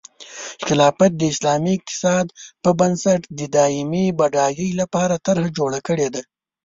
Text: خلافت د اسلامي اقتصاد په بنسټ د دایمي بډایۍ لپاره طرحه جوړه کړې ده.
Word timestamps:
خلافت 0.67 1.11
د 1.17 1.21
اسلامي 1.33 1.73
اقتصاد 1.77 2.25
په 2.63 2.69
بنسټ 2.79 3.21
د 3.39 3.39
دایمي 3.57 4.05
بډایۍ 4.19 4.69
لپاره 4.81 5.15
طرحه 5.25 5.49
جوړه 5.57 5.79
کړې 5.87 6.07
ده. 6.13 6.21